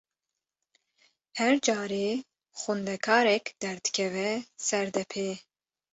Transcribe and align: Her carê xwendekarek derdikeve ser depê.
Her 1.39 1.53
carê 1.67 2.07
xwendekarek 2.61 3.45
derdikeve 3.61 4.29
ser 4.67 4.85
depê. 4.97 5.27